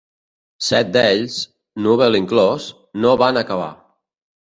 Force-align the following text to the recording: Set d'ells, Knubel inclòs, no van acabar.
Set 0.67 0.89
d'ells, 0.95 1.37
Knubel 1.83 2.19
inclòs, 2.23 2.69
no 3.07 3.15
van 3.27 3.43
acabar. 3.47 3.73